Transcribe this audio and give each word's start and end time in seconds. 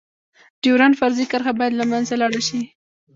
ډيورنډ 0.61 0.93
فرضي 0.99 1.25
کرښه 1.31 1.53
باید 1.59 1.73
لمنځه 1.79 2.15
لاړه 2.21 2.41
شی. 2.47 2.61